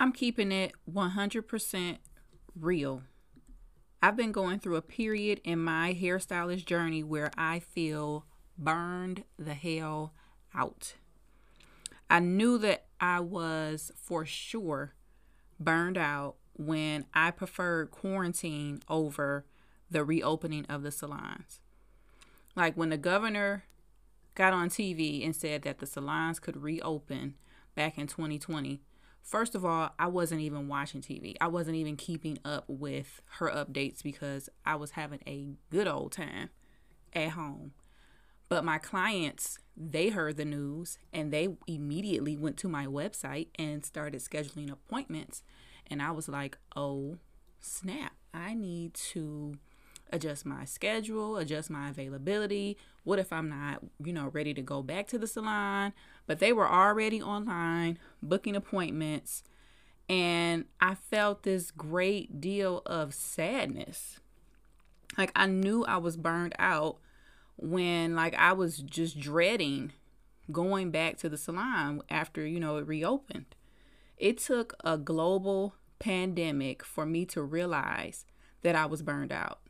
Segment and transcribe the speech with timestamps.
[0.00, 1.98] I'm keeping it 100%
[2.58, 3.02] real.
[4.02, 8.24] I've been going through a period in my hairstylist journey where I feel
[8.56, 10.14] burned the hell
[10.54, 10.94] out.
[12.08, 14.94] I knew that I was for sure
[15.60, 19.44] burned out when I preferred quarantine over
[19.90, 21.60] the reopening of the salons.
[22.56, 23.64] Like when the governor
[24.34, 27.34] got on TV and said that the salons could reopen
[27.74, 28.80] back in 2020,
[29.22, 31.36] first of all, I wasn't even watching TV.
[31.40, 36.12] I wasn't even keeping up with her updates because I was having a good old
[36.12, 36.50] time
[37.12, 37.72] at home.
[38.48, 43.84] But my clients, they heard the news and they immediately went to my website and
[43.84, 45.44] started scheduling appointments.
[45.86, 47.18] And I was like, oh,
[47.60, 48.12] snap.
[48.34, 49.56] I need to
[50.12, 52.76] adjust my schedule, adjust my availability.
[53.04, 55.92] What if I'm not, you know, ready to go back to the salon?
[56.26, 59.42] But they were already online booking appointments.
[60.08, 64.20] And I felt this great deal of sadness.
[65.16, 66.98] Like I knew I was burned out
[67.56, 69.92] when like I was just dreading
[70.50, 73.54] going back to the salon after, you know, it reopened.
[74.16, 78.24] It took a global pandemic for me to realize
[78.62, 79.60] that I was burned out.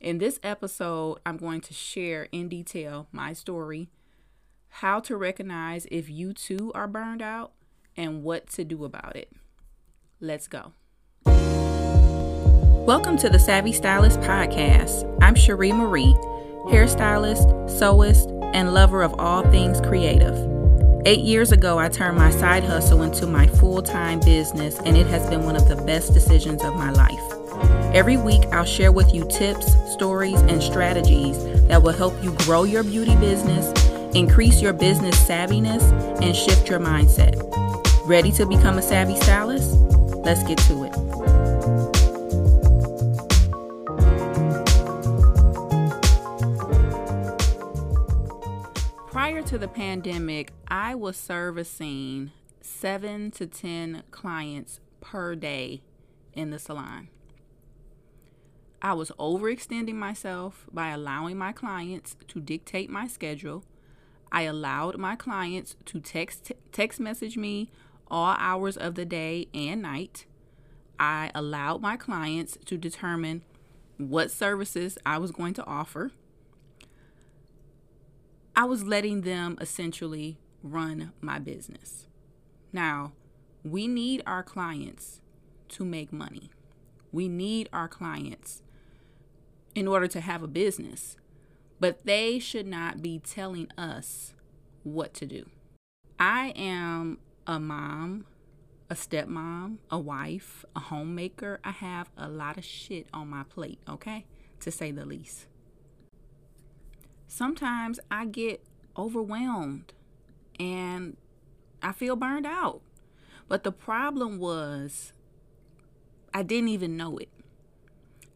[0.00, 3.88] In this episode, I'm going to share in detail my story,
[4.68, 7.52] how to recognize if you too are burned out,
[7.96, 9.32] and what to do about it.
[10.20, 10.72] Let's go.
[12.84, 15.10] Welcome to the Savvy Stylist Podcast.
[15.22, 16.14] I'm Sherrie Marie
[16.66, 20.36] hairstylist, sewist, and lover of all things creative.
[21.06, 25.06] Eight years ago, I turned my side hustle into my full time business, and it
[25.06, 27.35] has been one of the best decisions of my life.
[27.96, 32.64] Every week, I'll share with you tips, stories, and strategies that will help you grow
[32.64, 33.72] your beauty business,
[34.14, 35.82] increase your business savviness,
[36.20, 37.40] and shift your mindset.
[38.06, 39.78] Ready to become a savvy stylist?
[40.26, 40.92] Let's get to it.
[49.10, 55.80] Prior to the pandemic, I was servicing seven to 10 clients per day
[56.34, 57.08] in the salon.
[58.82, 63.64] I was overextending myself by allowing my clients to dictate my schedule.
[64.30, 67.70] I allowed my clients to text text message me
[68.08, 70.26] all hours of the day and night.
[70.98, 73.42] I allowed my clients to determine
[73.98, 76.12] what services I was going to offer.
[78.54, 82.06] I was letting them essentially run my business.
[82.72, 83.12] Now,
[83.62, 85.20] we need our clients
[85.68, 86.50] to make money.
[87.12, 88.62] We need our clients
[89.76, 91.16] in order to have a business,
[91.78, 94.34] but they should not be telling us
[94.82, 95.46] what to do.
[96.18, 98.26] I am a mom,
[98.90, 101.60] a stepmom, a wife, a homemaker.
[101.62, 104.24] I have a lot of shit on my plate, okay?
[104.60, 105.46] To say the least
[107.36, 108.62] sometimes I get
[108.96, 109.92] overwhelmed
[110.58, 111.16] and
[111.82, 112.80] I feel burned out.
[113.48, 115.12] But the problem was,
[116.34, 117.28] I didn't even know it.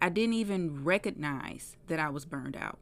[0.01, 2.79] I didn't even recognize that I was burned out.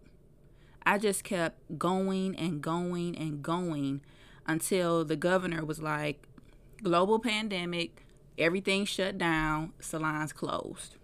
[0.85, 4.01] I just kept going and going and going
[4.47, 6.27] until the governor was like,
[6.83, 8.07] global pandemic,
[8.39, 10.97] everything shut down, salons closed.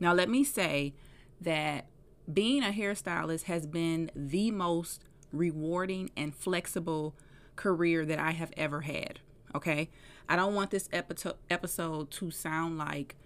[0.00, 0.94] Now, let me say
[1.40, 1.86] that
[2.32, 7.14] being a hairstylist has been the most rewarding and flexible
[7.56, 9.20] career that I have ever had.
[9.54, 9.88] Okay.
[10.28, 13.16] I don't want this episode to sound like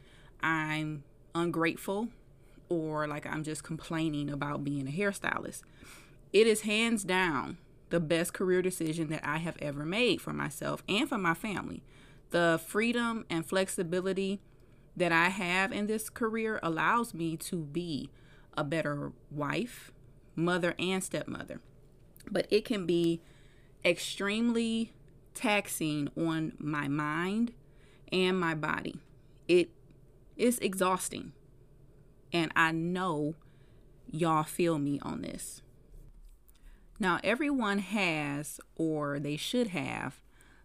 [0.41, 1.03] I'm
[1.35, 2.09] ungrateful
[2.69, 5.63] or like I'm just complaining about being a hairstylist.
[6.33, 7.59] It is hands down
[7.91, 11.83] the best career decision that I have ever made for myself and for my family.
[12.31, 14.41] The freedom and flexibility
[14.97, 18.11] that I have in this career allows me to be
[18.57, 19.93] a better wife,
[20.35, 21.61] mother, and stepmother.
[22.31, 23.21] But it can be
[23.85, 24.93] extremely
[25.35, 27.53] taxing on my mind
[28.11, 28.97] and my body.
[29.49, 29.71] It
[30.37, 31.33] is exhausting.
[32.33, 33.35] And I know
[34.11, 35.63] y'all feel me on this.
[36.99, 40.23] Now, everyone has, or they should have,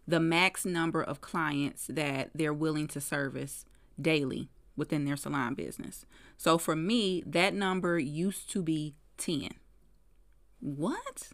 [0.08, 3.66] the max number of clients that they're willing to service
[4.00, 6.06] daily within their salon business.
[6.38, 9.50] So for me, that number used to be 10.
[10.60, 11.30] What?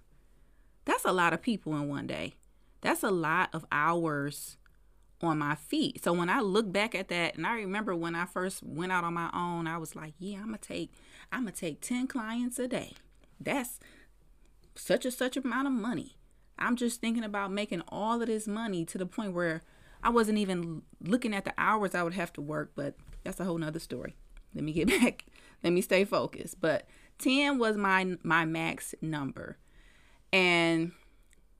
[0.86, 2.36] That's a lot of people in one day.
[2.82, 4.58] That's a lot of hours
[5.24, 6.04] on my feet.
[6.04, 9.04] So when I look back at that and I remember when I first went out
[9.04, 10.92] on my own, I was like, yeah, I'm to take
[11.32, 12.94] I'm to take 10 clients a day.
[13.40, 13.80] That's
[14.76, 16.18] such a such amount of money.
[16.58, 19.64] I'm just thinking about making all of this money to the point where
[20.04, 23.46] I wasn't even looking at the hours I would have to work, but that's a
[23.46, 24.16] whole nother story.
[24.54, 25.26] Let me get back.
[25.64, 26.62] Let me stay focused.
[26.62, 26.88] But
[27.20, 29.58] 10 was my my max number.
[30.32, 30.92] And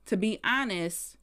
[0.06, 1.16] to be honest,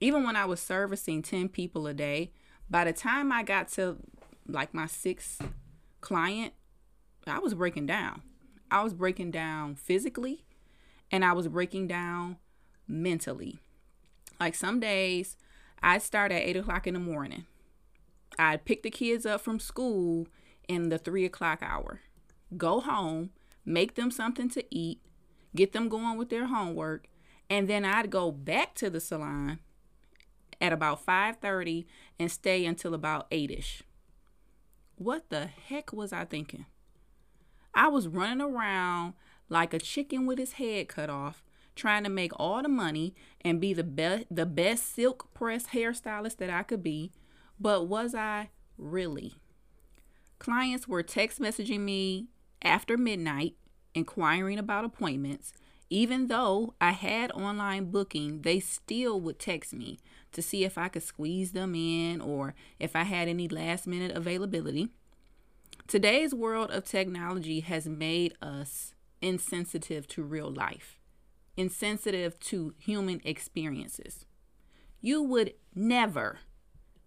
[0.00, 2.32] even when I was servicing 10 people a day,
[2.68, 3.98] by the time I got to
[4.46, 5.46] like my sixth
[6.00, 6.54] client,
[7.26, 8.22] I was breaking down.
[8.70, 10.44] I was breaking down physically
[11.10, 12.38] and I was breaking down
[12.88, 13.58] mentally.
[14.38, 15.36] Like some days,
[15.82, 17.44] I'd start at 8 o'clock in the morning.
[18.38, 20.28] I'd pick the kids up from school
[20.68, 22.00] in the 3 o'clock hour,
[22.56, 23.30] go home,
[23.64, 25.00] make them something to eat,
[25.54, 27.06] get them going with their homework,
[27.50, 29.58] and then I'd go back to the salon
[30.60, 31.86] at about 5:30
[32.18, 33.82] and stay until about 8ish.
[34.96, 36.66] What the heck was I thinking?
[37.74, 39.14] I was running around
[39.48, 41.42] like a chicken with his head cut off,
[41.74, 46.36] trying to make all the money and be the best the best silk press hairstylist
[46.36, 47.12] that I could be.
[47.58, 49.34] But was I really?
[50.38, 52.28] Clients were text messaging me
[52.62, 53.56] after midnight,
[53.94, 55.52] inquiring about appointments.
[55.90, 59.98] Even though I had online booking, they still would text me
[60.32, 64.12] to see if I could squeeze them in or if I had any last minute
[64.12, 64.88] availability.
[65.86, 70.98] Today's world of technology has made us insensitive to real life,
[71.56, 74.24] insensitive to human experiences.
[75.00, 76.38] You would never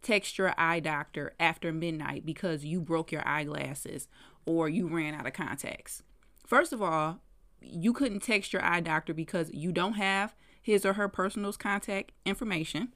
[0.02, 4.08] text your eye doctor after midnight because you broke your eyeglasses
[4.46, 6.04] or you ran out of contacts.
[6.46, 7.20] First of all,
[7.62, 12.12] you couldn't text your eye doctor because you don't have his or her personal contact
[12.26, 12.94] information.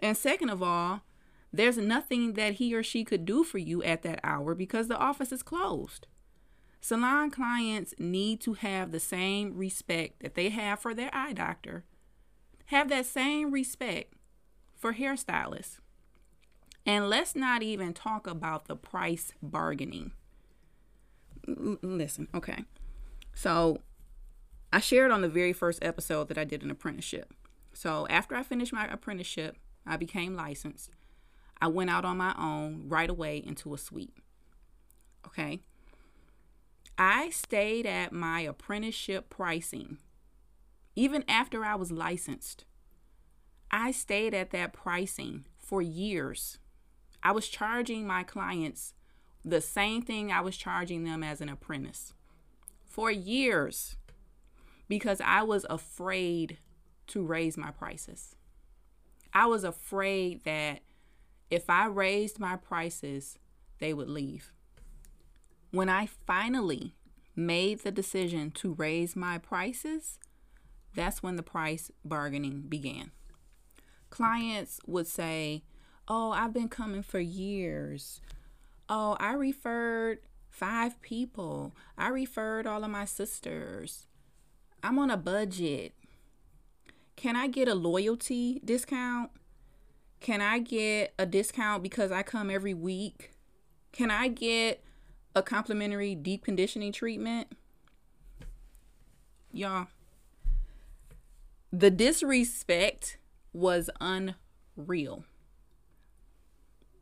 [0.00, 1.02] And second of all,
[1.52, 4.98] there's nothing that he or she could do for you at that hour because the
[4.98, 6.06] office is closed.
[6.80, 11.84] Salon clients need to have the same respect that they have for their eye doctor.
[12.66, 14.14] Have that same respect
[14.76, 15.78] for hairstylists.
[16.84, 20.12] And let's not even talk about the price bargaining.
[21.48, 22.64] L- listen, okay.
[23.32, 23.78] So
[24.72, 27.32] I shared on the very first episode that I did an apprenticeship.
[27.72, 30.90] So after I finished my apprenticeship, I became licensed.
[31.60, 34.16] I went out on my own right away into a suite.
[35.26, 35.60] Okay.
[36.96, 39.98] I stayed at my apprenticeship pricing
[40.96, 42.64] even after I was licensed.
[43.70, 46.58] I stayed at that pricing for years.
[47.22, 48.94] I was charging my clients
[49.44, 52.14] the same thing I was charging them as an apprentice
[52.86, 53.96] for years
[54.88, 56.58] because I was afraid
[57.08, 58.36] to raise my prices.
[59.34, 60.80] I was afraid that
[61.50, 63.38] if I raised my prices,
[63.80, 64.52] they would leave.
[65.70, 66.94] When I finally
[67.34, 70.18] made the decision to raise my prices,
[70.94, 73.10] that's when the price bargaining began.
[74.10, 75.64] Clients would say,
[76.06, 78.20] Oh, I've been coming for years.
[78.88, 80.18] Oh, I referred
[80.50, 81.74] five people.
[81.96, 84.06] I referred all of my sisters.
[84.82, 85.94] I'm on a budget.
[87.16, 89.30] Can I get a loyalty discount?
[90.20, 93.32] Can I get a discount because I come every week?
[93.92, 94.82] Can I get
[95.34, 97.48] a complimentary deep conditioning treatment?
[99.52, 99.86] Y'all,
[101.72, 103.18] the disrespect
[103.52, 105.24] was unreal.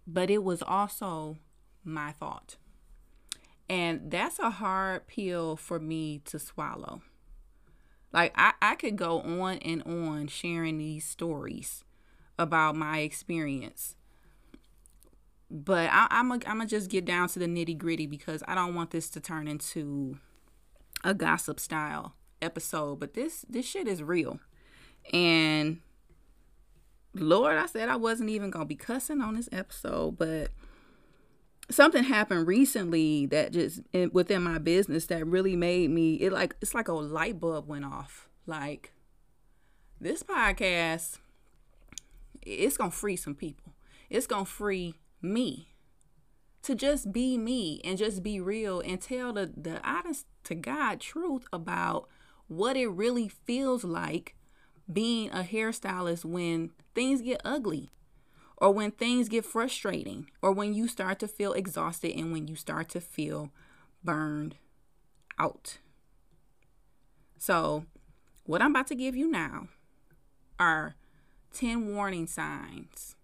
[0.06, 1.39] But it was also
[1.84, 2.56] my fault.
[3.69, 7.03] And that's a hard pill for me to swallow.
[8.13, 11.85] Like I, I could go on and on sharing these stories
[12.39, 13.97] about my experience.
[15.51, 18.75] But I, I'm going to just get down to the nitty gritty because I don't
[18.75, 20.19] want this to turn into
[21.05, 23.01] a gossip style episode.
[23.01, 24.41] But this this shit is real.
[25.13, 25.81] And
[27.15, 30.51] Lord, I said I wasn't even going to be cussing on this episode, but
[31.72, 33.81] something happened recently that just
[34.12, 37.84] within my business that really made me it like it's like a light bulb went
[37.84, 38.29] off.
[38.46, 38.93] Like
[40.00, 41.19] this podcast
[42.44, 43.72] it's gonna free some people.
[44.10, 45.69] It's gonna free me
[46.62, 51.00] to just be me and just be real and tell the the honest to god
[51.00, 52.08] truth about
[52.48, 54.34] what it really feels like
[54.93, 57.91] being a hairstylist when things get ugly
[58.63, 62.55] or when things get frustrating, or when you start to feel exhausted and when you
[62.55, 63.51] start to feel
[64.05, 64.55] burned
[65.37, 65.79] out.
[67.39, 67.87] So,
[68.45, 69.67] what I'm about to give you now
[70.61, 70.95] are
[71.55, 73.17] 10 warning signs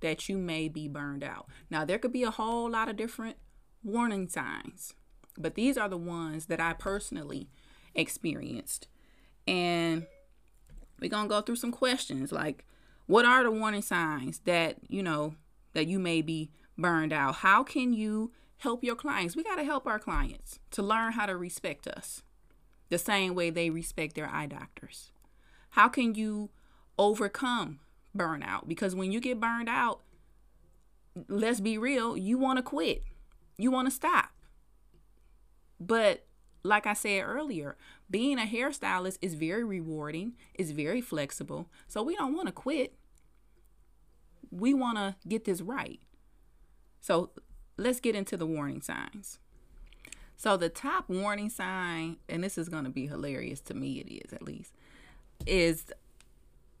[0.00, 1.46] that you may be burned out.
[1.70, 3.38] Now, there could be a whole lot of different
[3.82, 4.92] warning signs,
[5.38, 7.48] but these are the ones that I personally
[7.94, 8.86] experienced.
[9.46, 10.06] And
[11.00, 12.66] we're going to go through some questions like,
[13.08, 15.34] What are the warning signs that, you know,
[15.72, 17.36] that you may be burned out?
[17.36, 19.34] How can you help your clients?
[19.34, 22.22] We got to help our clients to learn how to respect us
[22.90, 25.10] the same way they respect their eye doctors.
[25.70, 26.50] How can you
[26.98, 27.80] overcome
[28.14, 28.68] burnout?
[28.68, 30.02] Because when you get burned out,
[31.28, 33.04] let's be real, you want to quit.
[33.56, 34.32] You want to stop.
[35.80, 36.26] But
[36.62, 37.78] like I said earlier,
[38.10, 41.68] being a hairstylist is very rewarding, it's very flexible.
[41.86, 42.94] So we don't want to quit.
[44.50, 46.00] We want to get this right.
[47.00, 47.30] So
[47.76, 49.38] let's get into the warning signs.
[50.36, 54.08] So the top warning sign, and this is going to be hilarious to me, it
[54.08, 54.72] is at least,
[55.46, 55.86] is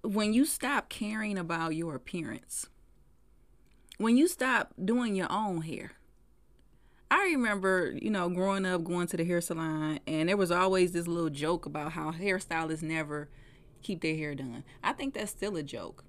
[0.02, 2.68] when you stop caring about your appearance.
[3.98, 5.92] When you stop doing your own hair.
[7.10, 10.92] I remember, you know, growing up going to the hair salon, and there was always
[10.92, 13.28] this little joke about how hairstylists never
[13.82, 14.64] keep their hair done.
[14.82, 16.04] I think that's still a joke.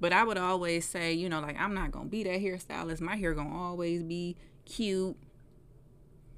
[0.00, 3.00] But I would always say, you know, like I'm not gonna be that hairstylist.
[3.00, 5.16] My hair gonna always be cute.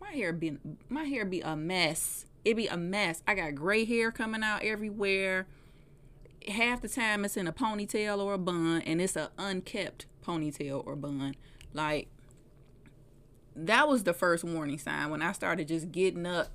[0.00, 2.24] My hair be my hair be a mess.
[2.44, 3.22] It be a mess.
[3.26, 5.48] I got gray hair coming out everywhere.
[6.46, 10.86] Half the time it's in a ponytail or a bun, and it's a unkept ponytail
[10.86, 11.34] or bun.
[11.74, 12.08] Like
[13.66, 16.48] that was the first warning sign when I started just getting up.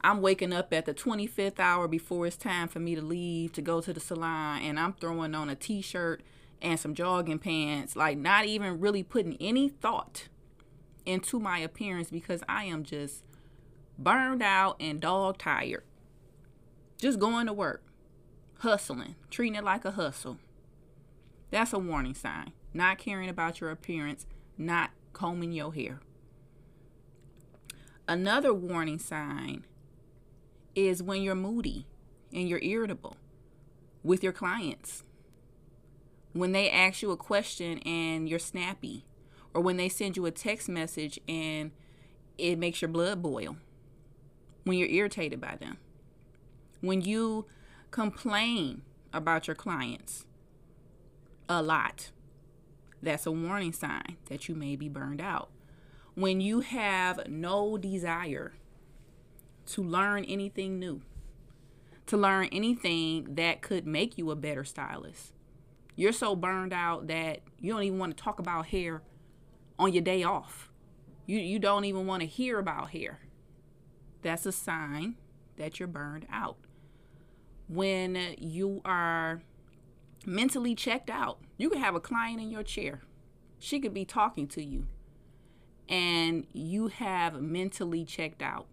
[0.00, 3.62] I'm waking up at the 25th hour before it's time for me to leave to
[3.62, 6.22] go to the salon, and I'm throwing on a t shirt
[6.62, 10.28] and some jogging pants, like not even really putting any thought
[11.04, 13.24] into my appearance because I am just
[13.98, 15.84] burned out and dog tired.
[16.98, 17.82] Just going to work,
[18.60, 20.38] hustling, treating it like a hustle.
[21.50, 22.52] That's a warning sign.
[22.74, 24.26] Not caring about your appearance,
[24.56, 26.00] not combing your hair.
[28.08, 29.66] Another warning sign
[30.74, 31.86] is when you're moody
[32.32, 33.18] and you're irritable
[34.02, 35.04] with your clients.
[36.32, 39.04] When they ask you a question and you're snappy,
[39.52, 41.70] or when they send you a text message and
[42.38, 43.58] it makes your blood boil,
[44.64, 45.76] when you're irritated by them,
[46.80, 47.44] when you
[47.90, 48.80] complain
[49.12, 50.24] about your clients
[51.46, 52.10] a lot,
[53.02, 55.50] that's a warning sign that you may be burned out
[56.18, 58.52] when you have no desire
[59.64, 61.00] to learn anything new,
[62.06, 65.32] to learn anything that could make you a better stylist.
[65.94, 69.02] You're so burned out that you don't even want to talk about hair
[69.78, 70.72] on your day off.
[71.24, 73.20] You you don't even want to hear about hair.
[74.22, 75.14] That's a sign
[75.56, 76.56] that you're burned out.
[77.68, 79.42] When you are
[80.26, 83.02] mentally checked out, you could have a client in your chair.
[83.60, 84.88] She could be talking to you
[85.88, 88.66] and you have mentally checked out.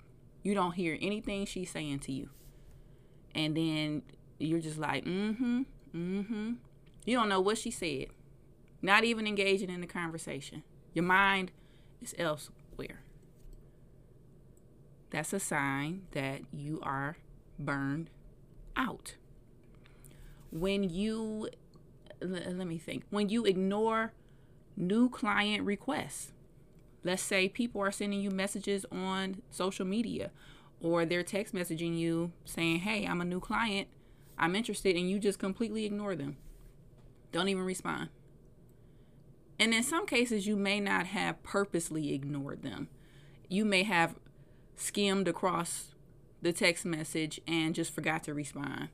[0.43, 2.29] You don't hear anything she's saying to you.
[3.33, 4.03] And then
[4.37, 5.61] you're just like, mm hmm,
[5.93, 6.53] mm hmm.
[7.05, 8.07] You don't know what she said.
[8.81, 10.63] Not even engaging in the conversation.
[10.93, 11.51] Your mind
[12.01, 13.01] is elsewhere.
[15.09, 17.17] That's a sign that you are
[17.57, 18.09] burned
[18.75, 19.15] out.
[20.51, 21.49] When you,
[22.21, 24.13] let me think, when you ignore
[24.75, 26.31] new client requests,
[27.05, 30.31] Let's say people are sending you messages on social media
[30.81, 33.87] or they're text messaging you saying, Hey, I'm a new client.
[34.39, 34.95] I'm interested.
[34.95, 36.37] And you just completely ignore them.
[37.31, 38.09] Don't even respond.
[39.59, 42.89] And in some cases, you may not have purposely ignored them.
[43.49, 44.15] You may have
[44.75, 45.93] skimmed across
[46.41, 48.89] the text message and just forgot to respond.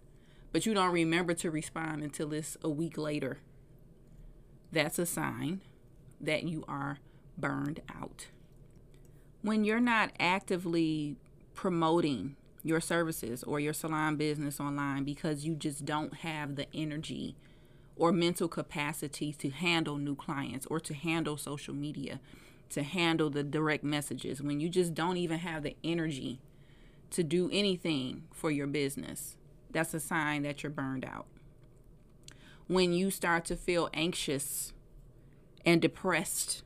[0.52, 3.40] But you don't remember to respond until it's a week later.
[4.70, 5.62] That's a sign
[6.20, 7.00] that you are
[7.38, 8.28] burned out.
[9.42, 11.18] When you're not actively
[11.54, 17.36] promoting your services or your salon business online because you just don't have the energy
[17.96, 22.20] or mental capacity to handle new clients or to handle social media,
[22.70, 26.40] to handle the direct messages, when you just don't even have the energy
[27.12, 29.36] to do anything for your business,
[29.70, 31.26] that's a sign that you're burned out.
[32.68, 34.74] When you start to feel anxious
[35.66, 36.64] and depressed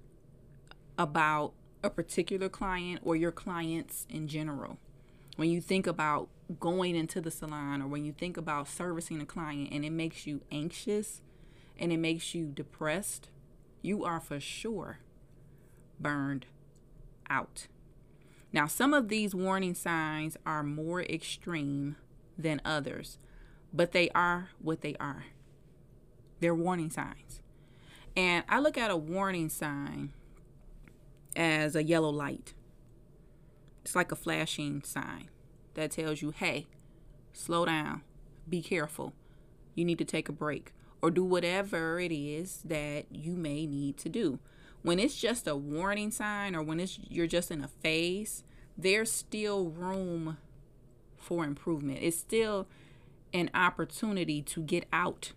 [0.98, 4.78] about a particular client or your clients in general.
[5.36, 9.26] When you think about going into the salon or when you think about servicing a
[9.26, 11.22] client and it makes you anxious
[11.78, 13.30] and it makes you depressed,
[13.82, 15.00] you are for sure
[16.00, 16.46] burned
[17.30, 17.68] out.
[18.52, 21.98] Now, some of these warning signs are more extreme
[22.38, 23.18] than others,
[23.74, 25.26] but they are what they are.
[26.40, 27.42] They're warning signs.
[28.16, 30.14] And I look at a warning sign
[31.36, 32.54] as a yellow light.
[33.84, 35.30] It's like a flashing sign
[35.76, 36.68] that tells you, hey,
[37.34, 38.02] slow down,
[38.50, 39.14] be careful,
[39.76, 40.72] you need to take a break.
[41.02, 44.40] or do whatever it is that you may need to do.
[44.82, 48.44] When it's just a warning sign or when it's you're just in a phase,
[48.78, 50.38] there's still room
[51.18, 52.00] for improvement.
[52.02, 52.68] It's still
[53.34, 55.34] an opportunity to get out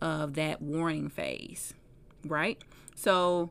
[0.00, 1.72] of that warning phase,
[2.24, 2.60] right?
[2.96, 3.50] So,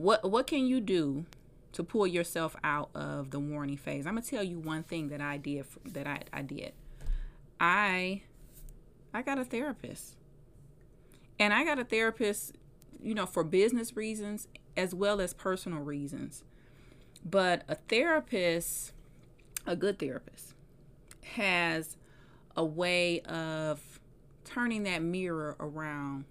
[0.00, 1.26] what what can you do
[1.72, 4.06] to pull yourself out of the warning phase?
[4.06, 6.72] I'm gonna tell you one thing that I did that I, I did.
[7.60, 8.22] I
[9.12, 10.16] I got a therapist,
[11.38, 12.56] and I got a therapist,
[13.02, 16.44] you know, for business reasons as well as personal reasons.
[17.22, 18.92] But a therapist,
[19.66, 20.54] a good therapist,
[21.34, 21.96] has
[22.56, 24.00] a way of
[24.44, 26.24] turning that mirror around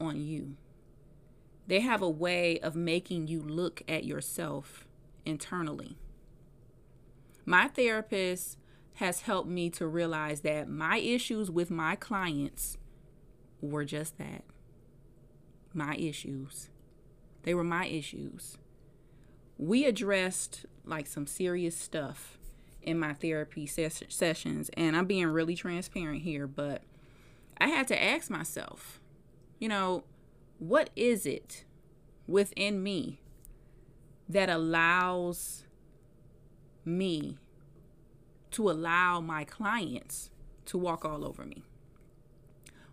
[0.00, 0.56] on you.
[1.66, 4.86] They have a way of making you look at yourself
[5.24, 5.96] internally.
[7.44, 8.58] My therapist
[8.94, 12.76] has helped me to realize that my issues with my clients
[13.60, 14.44] were just that
[15.72, 16.68] my issues.
[17.42, 18.58] They were my issues.
[19.58, 22.38] We addressed like some serious stuff
[22.82, 26.82] in my therapy ses- sessions, and I'm being really transparent here, but
[27.60, 29.00] I had to ask myself,
[29.58, 30.04] you know,
[30.60, 31.64] what is it
[32.26, 33.18] within me
[34.28, 35.64] that allows
[36.84, 37.38] me
[38.50, 40.30] to allow my clients
[40.66, 41.64] to walk all over me?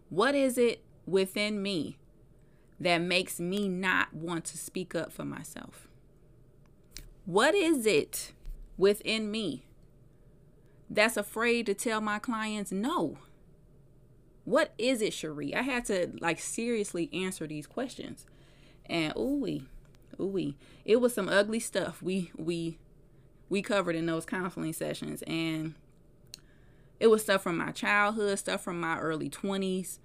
[0.09, 1.97] What is it within me
[2.79, 5.89] that makes me not want to speak up for myself?
[7.25, 8.31] What is it
[8.77, 9.65] within me
[10.89, 13.17] that's afraid to tell my clients no?
[14.47, 15.53] What is it, Sherrie?
[15.53, 18.25] I had to like seriously answer these questions.
[18.85, 19.59] And ooh
[20.21, 20.53] ooh
[20.85, 22.77] it was some ugly stuff we we
[23.49, 25.75] we covered in those counseling sessions and
[26.97, 29.99] it was stuff from my childhood, stuff from my early 20s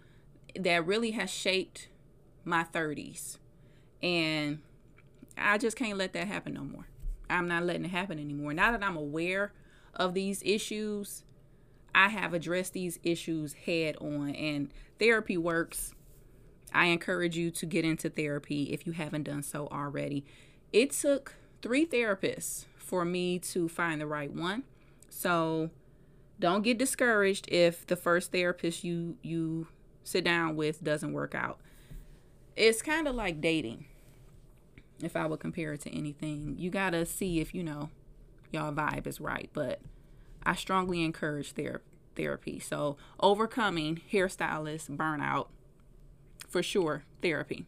[0.59, 1.87] that really has shaped
[2.45, 3.39] my 30s.
[4.03, 4.59] And
[5.39, 6.89] I just can't let that happen no more.
[7.31, 8.55] I'm not letting it happen anymore.
[8.55, 9.53] Now that I'm aware
[9.95, 11.23] of these issues,
[11.95, 15.95] I have addressed these issues head on, and therapy works.
[16.73, 20.25] I encourage you to get into therapy if you haven't done so already.
[20.73, 24.65] It took three therapists for me to find the right one.
[25.11, 25.71] So
[26.41, 29.69] don't get discouraged if the first therapist you you
[30.03, 31.61] sit down with doesn't work out.
[32.57, 33.87] It's kind of like dating.
[35.03, 37.91] If I would compare it to anything, you got to see if you know
[38.51, 39.51] y'all vibe is right.
[39.53, 39.81] But
[40.45, 41.83] I strongly encourage ther-
[42.15, 42.59] therapy.
[42.59, 45.49] So, overcoming hairstylist burnout,
[46.49, 47.67] for sure, therapy.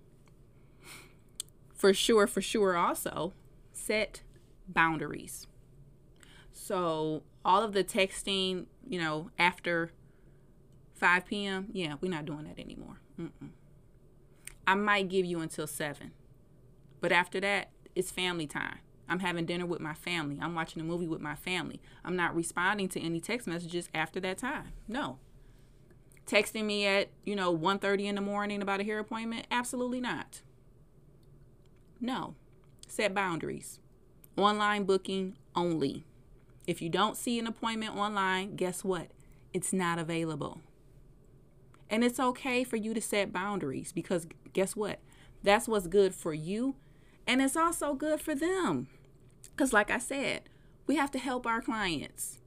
[1.74, 3.32] For sure, for sure, also
[3.72, 4.22] set
[4.68, 5.46] boundaries.
[6.52, 9.90] So, all of the texting, you know, after
[10.94, 13.00] 5 p.m., yeah, we're not doing that anymore.
[13.20, 13.50] Mm-mm.
[14.66, 16.12] I might give you until 7.
[17.00, 18.78] But after that, it's family time.
[19.08, 20.38] I'm having dinner with my family.
[20.40, 21.80] I'm watching a movie with my family.
[22.04, 24.72] I'm not responding to any text messages after that time.
[24.88, 25.18] No.
[26.26, 29.46] Texting me at, you know, 1:30 in the morning about a hair appointment?
[29.50, 30.40] Absolutely not.
[32.00, 32.34] No.
[32.88, 33.78] Set boundaries.
[34.36, 36.04] Online booking only.
[36.66, 39.08] If you don't see an appointment online, guess what?
[39.52, 40.62] It's not available.
[41.90, 44.98] And it's okay for you to set boundaries because guess what?
[45.42, 46.76] That's what's good for you
[47.26, 48.88] and it's also good for them.
[49.54, 50.42] Because, like I said,
[50.86, 52.38] we have to help our clients.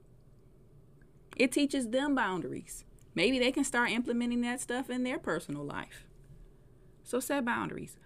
[1.36, 2.84] It teaches them boundaries.
[3.14, 6.04] Maybe they can start implementing that stuff in their personal life.
[7.02, 7.96] So, set boundaries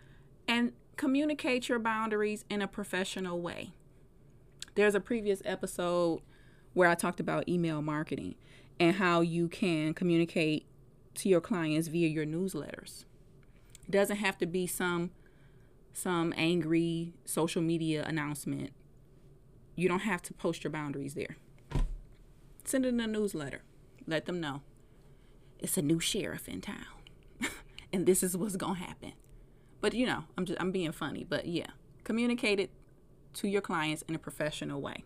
[0.46, 3.72] and communicate your boundaries in a professional way.
[4.74, 6.22] There's a previous episode
[6.74, 8.36] where I talked about email marketing
[8.78, 10.66] and how you can communicate
[11.14, 13.04] to your clients via your newsletters.
[13.86, 15.10] It doesn't have to be some
[15.92, 18.72] some angry social media announcement,
[19.74, 21.36] you don't have to post your boundaries there.
[22.64, 23.62] Send it in a newsletter.
[24.06, 24.62] Let them know
[25.58, 26.86] it's a new sheriff in town,
[27.92, 29.12] and this is what's gonna happen.
[29.80, 31.68] But you know, I'm just I'm being funny, but yeah,
[32.04, 32.70] communicate it
[33.34, 35.04] to your clients in a professional way.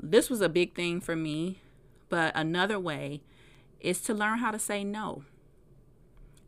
[0.00, 1.60] This was a big thing for me,
[2.08, 3.22] but another way
[3.80, 5.24] is to learn how to say no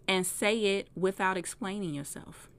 [0.09, 2.51] and say it without explaining yourself.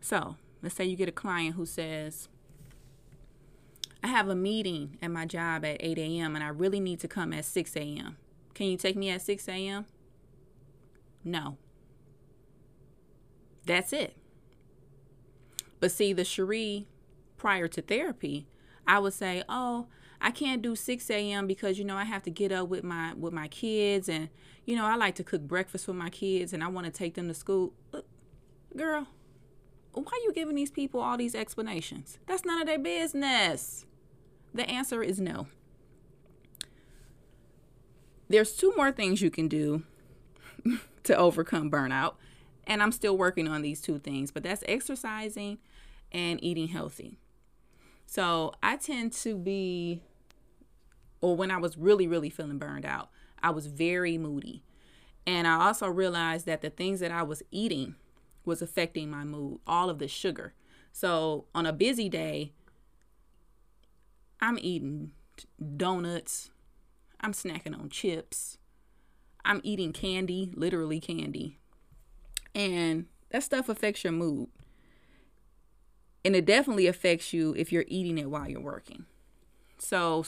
[0.00, 2.28] So let's say you get a client who says,
[4.02, 6.34] I have a meeting at my job at 8 a.m.
[6.34, 8.16] and I really need to come at 6 a.m.
[8.54, 9.86] Can you take me at 6 a.m.?
[11.22, 11.56] No.
[13.66, 14.16] That's it.
[15.80, 16.86] But see, the Sherrie
[17.36, 18.46] prior to therapy,
[18.86, 19.86] I would say, Oh,
[20.20, 21.46] I can't do 6 a.m.
[21.46, 24.30] because you know I have to get up with my with my kids and
[24.64, 27.14] you know I like to cook breakfast for my kids and I want to take
[27.14, 27.74] them to school.
[28.76, 29.06] Girl,
[30.02, 32.18] why are you giving these people all these explanations?
[32.26, 33.86] That's none of their business.
[34.52, 35.46] The answer is no.
[38.28, 39.82] There's two more things you can do
[41.04, 42.14] to overcome burnout,
[42.66, 45.58] and I'm still working on these two things, but that's exercising
[46.10, 47.18] and eating healthy.
[48.06, 50.02] So I tend to be,
[51.20, 53.10] or when I was really, really feeling burned out,
[53.42, 54.62] I was very moody.
[55.26, 57.96] And I also realized that the things that I was eating
[58.44, 60.54] was affecting my mood, all of the sugar.
[60.92, 62.52] So on a busy day,
[64.40, 65.12] I'm eating
[65.76, 66.50] donuts,
[67.20, 68.58] I'm snacking on chips,
[69.44, 71.58] I'm eating candy, literally candy.
[72.54, 74.48] And that stuff affects your mood.
[76.24, 79.04] And it definitely affects you if you're eating it while you're working.
[79.78, 80.24] So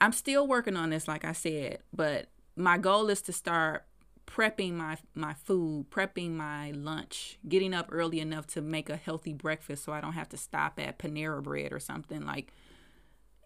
[0.00, 3.84] I'm still working on this, like I said, but my goal is to start
[4.26, 9.32] prepping my my food, prepping my lunch, getting up early enough to make a healthy
[9.32, 12.52] breakfast so I don't have to stop at Panera bread or something like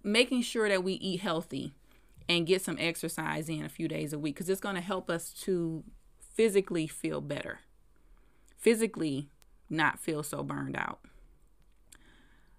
[0.03, 1.75] making sure that we eat healthy
[2.29, 5.11] and get some exercise in a few days a week cuz it's going to help
[5.11, 5.85] us to
[6.19, 7.61] physically feel better.
[8.57, 9.29] Physically
[9.69, 11.01] not feel so burned out.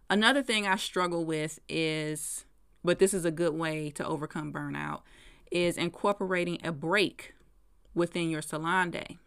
[0.09, 2.45] Another thing I struggle with is
[2.83, 5.01] but this is a good way to overcome burnout
[5.51, 7.33] is incorporating a break
[7.93, 9.17] within your salon day.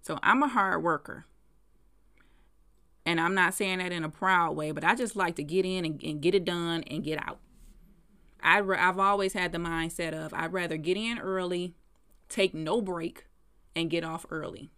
[0.00, 1.26] So I'm a hard worker.
[3.04, 5.64] And I'm not saying that in a proud way, but I just like to get
[5.64, 7.38] in and, and get it done and get out.
[8.42, 11.74] I, I've always had the mindset of I'd rather get in early,
[12.28, 13.24] take no break,
[13.74, 14.70] and get off early.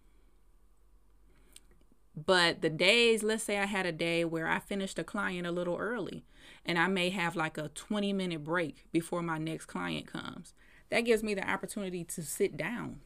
[2.15, 5.51] But the days, let's say I had a day where I finished a client a
[5.51, 6.25] little early
[6.65, 10.53] and I may have like a 20 minute break before my next client comes
[10.91, 12.99] that gives me the opportunity to sit down.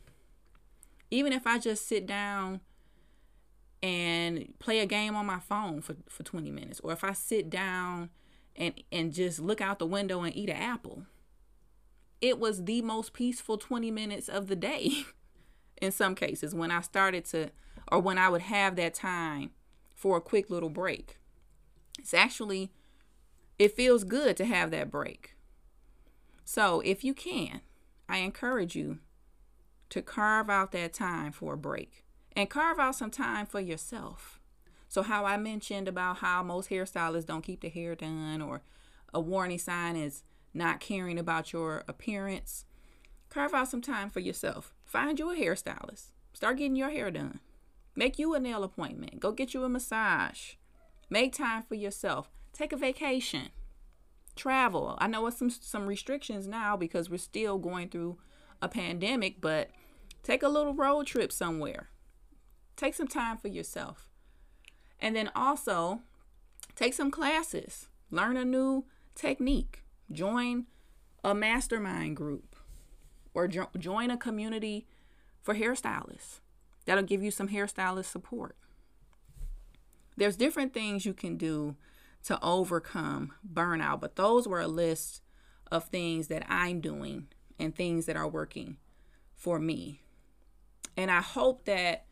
[1.11, 2.59] Even if I just sit down
[3.81, 7.49] and play a game on my phone for, for 20 minutes, or if I sit
[7.49, 8.09] down
[8.55, 11.03] and, and just look out the window and eat an apple,
[12.21, 15.05] it was the most peaceful 20 minutes of the day
[15.81, 17.51] in some cases when I started to,
[17.91, 19.51] or when I would have that time
[19.93, 21.19] for a quick little break.
[21.99, 22.71] It's actually,
[23.59, 25.35] it feels good to have that break.
[26.43, 27.61] So if you can,
[28.07, 28.99] I encourage you
[29.89, 32.03] to carve out that time for a break
[32.35, 34.39] and carve out some time for yourself.
[34.87, 38.61] So, how I mentioned about how most hairstylists don't keep the hair done, or
[39.13, 42.65] a warning sign is not caring about your appearance,
[43.29, 44.73] carve out some time for yourself.
[44.85, 46.11] Find you a hairstylist.
[46.33, 47.39] Start getting your hair done.
[47.95, 49.19] Make you a nail appointment.
[49.19, 50.53] Go get you a massage.
[51.09, 52.29] Make time for yourself.
[52.53, 53.49] Take a vacation
[54.35, 54.97] travel.
[54.99, 58.17] I know it's some some restrictions now because we're still going through
[58.61, 59.69] a pandemic, but
[60.23, 61.89] take a little road trip somewhere.
[62.75, 64.09] Take some time for yourself.
[64.99, 66.01] And then also
[66.75, 67.87] take some classes.
[68.11, 69.83] Learn a new technique.
[70.11, 70.65] Join
[71.23, 72.55] a mastermind group
[73.33, 74.87] or jo- join a community
[75.41, 76.39] for hairstylists.
[76.85, 78.55] That'll give you some hairstylist support.
[80.17, 81.75] There's different things you can do
[82.25, 84.01] to overcome burnout.
[84.01, 85.21] But those were a list
[85.71, 87.27] of things that I'm doing
[87.59, 88.77] and things that are working
[89.33, 90.01] for me.
[90.97, 92.05] And I hope that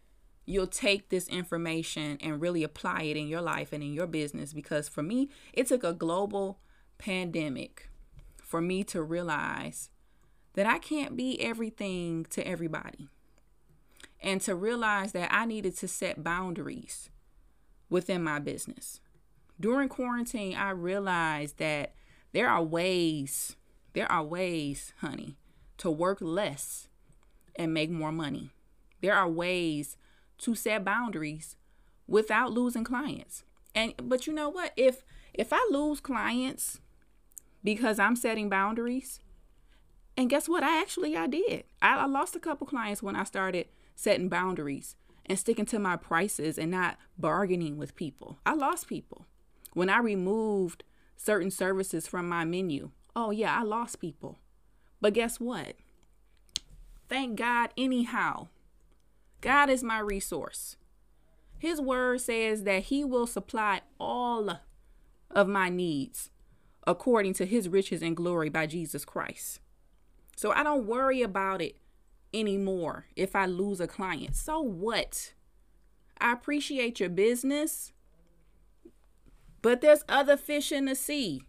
[0.46, 4.54] you'll take this information and really apply it in your life and in your business
[4.54, 6.60] because for me, it took a global
[6.98, 7.90] pandemic
[8.38, 9.90] for me to realize
[10.54, 13.08] that I can't be everything to everybody.
[14.22, 17.10] And to realize that I needed to set boundaries
[17.90, 19.02] within my business
[19.60, 21.94] during quarantine, I realized that
[22.32, 23.56] there are ways,
[23.94, 25.38] there are ways, honey,
[25.78, 26.88] to work less
[27.56, 28.52] and make more money.
[29.02, 29.98] There are ways
[30.40, 31.56] to set boundaries
[32.08, 33.44] without losing clients.
[33.76, 34.72] And but you know what?
[34.76, 36.80] If if I lose clients
[37.64, 39.20] because I'm setting boundaries,
[40.18, 40.64] and guess what?
[40.64, 41.64] I actually I did.
[41.82, 45.96] I, I lost a couple clients when I started setting boundaries and sticking to my
[45.96, 48.40] prices and not bargaining with people.
[48.46, 49.26] I lost people.
[49.74, 50.84] When I removed
[51.16, 54.40] certain services from my menu, oh yeah, I lost people.
[55.02, 55.76] But guess what?
[57.10, 58.48] Thank God, anyhow.
[59.42, 60.78] God is my resource.
[61.58, 64.60] His word says that He will supply all
[65.30, 66.30] of my needs
[66.86, 69.62] according to His riches and glory by Jesus Christ.
[70.36, 71.78] So I don't worry about it
[72.34, 74.36] anymore if I lose a client.
[74.36, 75.34] So what?
[76.20, 77.93] I appreciate your business.
[79.64, 81.42] But there's other fish in the sea.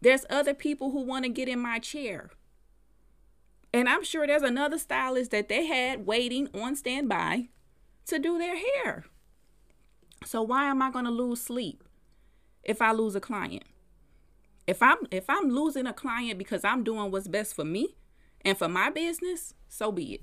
[0.00, 2.30] There's other people who want to get in my chair.
[3.74, 7.48] And I'm sure there's another stylist that they had waiting on standby
[8.06, 9.04] to do their hair.
[10.24, 11.84] So why am I going to lose sleep
[12.62, 13.64] if I lose a client?
[14.66, 17.96] If I'm if I'm losing a client because I'm doing what's best for me
[18.40, 20.22] and for my business, so be it.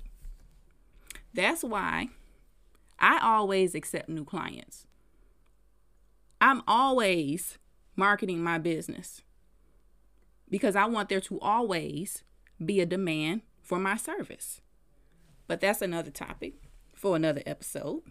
[1.32, 2.08] That's why
[2.98, 4.86] I always accept new clients.
[6.40, 7.58] I'm always
[7.96, 9.22] marketing my business
[10.50, 12.22] because I want there to always
[12.64, 14.60] be a demand for my service.
[15.46, 16.54] But that's another topic
[16.94, 18.02] for another episode.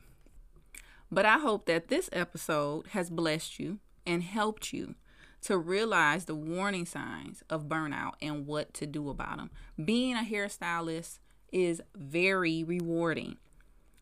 [1.11, 4.95] But I hope that this episode has blessed you and helped you
[5.41, 9.51] to realize the warning signs of burnout and what to do about them.
[9.83, 11.19] Being a hairstylist
[11.51, 13.37] is very rewarding,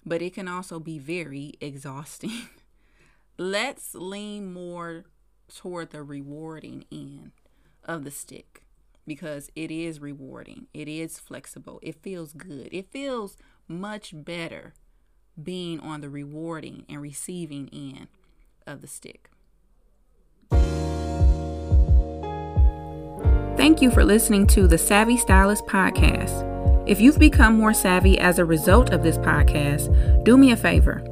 [0.05, 2.47] but it can also be very exhausting.
[3.37, 5.05] Let's lean more
[5.53, 7.31] toward the rewarding end
[7.83, 8.63] of the stick
[9.07, 10.67] because it is rewarding.
[10.73, 11.79] It is flexible.
[11.81, 12.69] It feels good.
[12.71, 13.35] It feels
[13.67, 14.75] much better
[15.41, 18.07] being on the rewarding and receiving end
[18.67, 19.31] of the stick.
[23.57, 26.51] Thank you for listening to the Savvy Stylist podcast.
[26.87, 31.03] If you've become more savvy as a result of this podcast, do me a favor.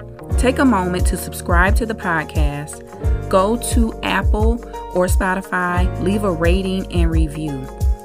[0.41, 2.82] Take a moment to subscribe to the podcast.
[3.30, 4.54] Go to Apple
[4.95, 7.51] or Spotify, leave a rating and review.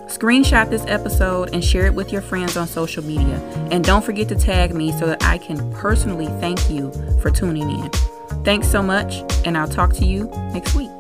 [0.04, 3.38] Screenshot this episode and share it with your friends on social media.
[3.70, 7.70] And don't forget to tag me so that I can personally thank you for tuning
[7.70, 7.90] in.
[8.44, 9.14] Thanks so much,
[9.46, 10.90] and I'll talk to you next week.